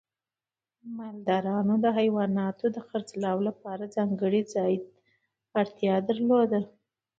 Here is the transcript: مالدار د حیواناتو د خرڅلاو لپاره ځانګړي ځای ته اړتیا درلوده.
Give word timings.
مالدار 0.97 1.45
د 1.83 1.85
حیواناتو 1.99 2.65
د 2.75 2.77
خرڅلاو 2.87 3.37
لپاره 3.47 3.91
ځانګړي 3.95 4.41
ځای 4.53 4.73
ته 4.83 4.89
اړتیا 5.59 5.95
درلوده. 6.09 6.61